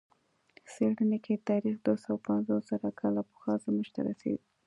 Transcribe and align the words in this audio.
څېړنه 0.73 1.17
کې 1.25 1.43
تاریخ 1.49 1.75
دوه 1.85 1.97
سوه 2.03 2.17
پنځوس 2.27 2.63
زره 2.71 2.89
کاله 2.99 3.21
پخوا 3.29 3.53
زمانو 3.63 3.91
ته 3.93 3.99
رسېږي. 4.07 4.43